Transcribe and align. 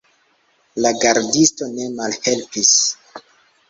La 0.85 0.93
gardisto 1.03 1.71
ne 1.77 1.89
malhelpis. 2.01 2.77